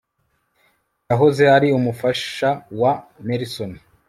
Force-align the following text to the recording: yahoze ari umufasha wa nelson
yahoze 1.09 1.43
ari 1.55 1.67
umufasha 1.77 2.49
wa 2.81 2.93
nelson 3.27 3.71